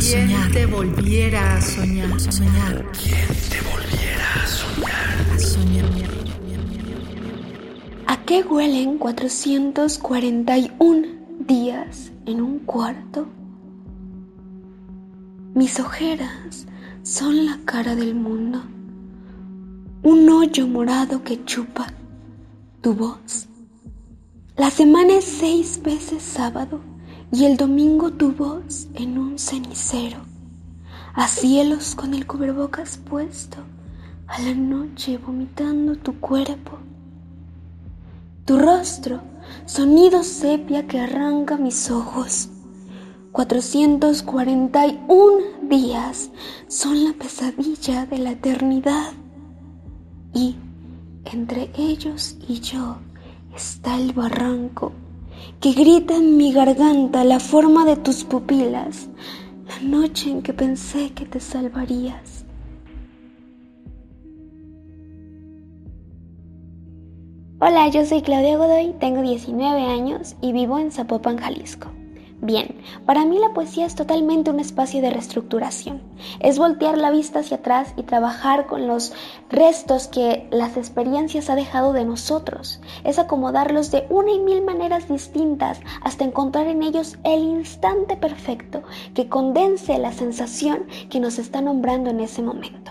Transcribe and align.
a 0.00 0.02
soñar? 0.02 0.50
te 0.50 0.64
volviera 0.64 1.56
a 1.56 1.60
soñar? 1.60 2.10
A 2.10 2.18
soñar. 2.18 2.90
¿Quién 2.92 3.28
te 3.50 3.60
volviera 3.68 4.34
a 4.34 4.46
soñar? 4.46 5.30
A 5.34 5.38
soñar. 5.38 5.84
¿A 8.06 8.24
qué 8.24 8.42
huelen 8.42 8.96
441 8.96 11.06
días 11.46 12.12
en 12.24 12.40
un 12.40 12.60
cuarto? 12.60 13.28
Mis 15.54 15.78
ojeras 15.78 16.66
son 17.02 17.44
la 17.44 17.58
cara 17.66 17.94
del 17.94 18.14
mundo, 18.14 18.62
un 20.02 20.30
hoyo 20.30 20.66
morado 20.66 21.22
que 21.24 21.44
chupa 21.44 21.88
tu 22.80 22.94
voz. 22.94 23.48
La 24.56 24.70
semana 24.70 25.18
es 25.18 25.26
seis 25.26 25.78
veces 25.84 26.22
sábado 26.22 26.80
y 27.32 27.44
el 27.44 27.56
domingo 27.56 28.10
tu 28.12 28.32
voz 28.32 28.88
en 28.94 29.16
un 29.16 29.38
cenicero, 29.38 30.16
a 31.14 31.28
cielos 31.28 31.94
con 31.94 32.12
el 32.14 32.26
cubrebocas 32.26 32.98
puesto, 32.98 33.58
a 34.26 34.42
la 34.42 34.52
noche 34.54 35.16
vomitando 35.18 35.94
tu 35.96 36.18
cuerpo. 36.18 36.78
Tu 38.44 38.58
rostro, 38.58 39.20
sonido 39.64 40.24
sepia 40.24 40.88
que 40.88 40.98
arranca 40.98 41.56
mis 41.56 41.88
ojos. 41.90 42.48
441 43.30 45.68
días 45.68 46.30
son 46.66 47.04
la 47.04 47.12
pesadilla 47.12 48.06
de 48.06 48.18
la 48.18 48.32
eternidad. 48.32 49.12
Y 50.34 50.56
entre 51.24 51.70
ellos 51.76 52.36
y 52.48 52.58
yo 52.58 52.96
está 53.54 53.96
el 53.96 54.12
barranco 54.12 54.92
que 55.60 55.72
grita 55.72 56.16
en 56.16 56.36
mi 56.36 56.52
garganta 56.52 57.24
la 57.24 57.40
forma 57.40 57.84
de 57.84 57.96
tus 57.96 58.24
pupilas, 58.24 59.08
la 59.68 59.88
noche 59.88 60.30
en 60.30 60.42
que 60.42 60.52
pensé 60.52 61.10
que 61.10 61.26
te 61.26 61.40
salvarías. 61.40 62.44
Hola, 67.60 67.88
yo 67.88 68.06
soy 68.06 68.22
Claudia 68.22 68.56
Godoy, 68.56 68.94
tengo 68.98 69.20
19 69.20 69.82
años 69.82 70.34
y 70.40 70.52
vivo 70.52 70.78
en 70.78 70.90
Zapopan, 70.90 71.36
Jalisco. 71.36 71.90
Bien, 72.42 72.74
para 73.04 73.26
mí 73.26 73.38
la 73.38 73.52
poesía 73.52 73.84
es 73.84 73.94
totalmente 73.94 74.50
un 74.50 74.60
espacio 74.60 75.02
de 75.02 75.10
reestructuración. 75.10 76.00
Es 76.40 76.58
voltear 76.58 76.96
la 76.96 77.10
vista 77.10 77.40
hacia 77.40 77.58
atrás 77.58 77.92
y 77.98 78.02
trabajar 78.02 78.66
con 78.66 78.86
los 78.86 79.12
restos 79.50 80.08
que 80.08 80.48
las 80.50 80.78
experiencias 80.78 81.50
ha 81.50 81.54
dejado 81.54 81.92
de 81.92 82.06
nosotros. 82.06 82.80
Es 83.04 83.18
acomodarlos 83.18 83.90
de 83.90 84.06
una 84.08 84.32
y 84.32 84.38
mil 84.38 84.62
maneras 84.62 85.06
distintas 85.06 85.80
hasta 86.00 86.24
encontrar 86.24 86.66
en 86.66 86.82
ellos 86.82 87.18
el 87.24 87.42
instante 87.42 88.16
perfecto 88.16 88.82
que 89.12 89.28
condense 89.28 89.98
la 89.98 90.12
sensación 90.12 90.86
que 91.10 91.20
nos 91.20 91.38
está 91.38 91.60
nombrando 91.60 92.08
en 92.08 92.20
ese 92.20 92.40
momento. 92.40 92.89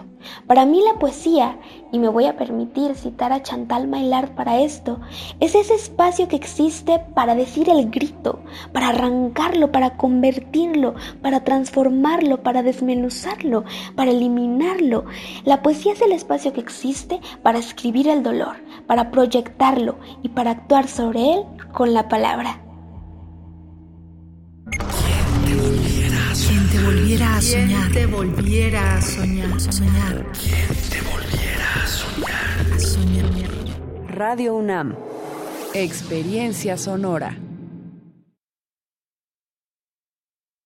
Para 0.49 0.65
mí 0.65 0.81
la 0.81 0.97
poesía, 0.97 1.59
y 1.91 1.99
me 1.99 2.07
voy 2.07 2.25
a 2.25 2.35
permitir 2.35 2.95
citar 2.95 3.31
a 3.31 3.43
Chantal 3.43 3.87
Maillard 3.87 4.33
para 4.33 4.59
esto, 4.61 4.99
es 5.39 5.53
ese 5.53 5.75
espacio 5.75 6.27
que 6.27 6.37
existe 6.37 6.97
para 7.13 7.35
decir 7.35 7.69
el 7.69 7.91
grito, 7.91 8.39
para 8.73 8.87
arrancarlo, 8.87 9.71
para 9.71 9.95
convertirlo, 9.95 10.95
para 11.21 11.43
transformarlo, 11.43 12.41
para 12.41 12.63
desmenuzarlo, 12.63 13.63
para 13.95 14.09
eliminarlo. 14.09 15.05
La 15.45 15.61
poesía 15.61 15.93
es 15.93 16.01
el 16.01 16.13
espacio 16.13 16.51
que 16.51 16.61
existe 16.61 17.19
para 17.43 17.59
escribir 17.59 18.07
el 18.07 18.23
dolor, 18.23 18.55
para 18.87 19.11
proyectarlo 19.11 19.99
y 20.23 20.29
para 20.29 20.49
actuar 20.49 20.87
sobre 20.87 21.31
él 21.31 21.43
con 21.73 21.93
la 21.93 22.07
palabra. 22.07 22.59
A 27.39 27.41
soñar? 27.41 27.69
¿Quién 27.69 27.93
te 27.93 28.05
volviera 28.05 28.95
a 28.95 29.01
soñar? 29.01 29.61
Soñar. 29.61 30.25
¿Quién 30.33 30.67
te 30.89 31.01
volviera 31.09 31.83
a 31.83 31.87
soñar? 31.87 32.73
A 32.73 32.79
soñar. 32.79 33.29
Radio 34.09 34.55
UNAM. 34.55 34.95
Experiencia 35.73 36.77
sonora. 36.77 37.37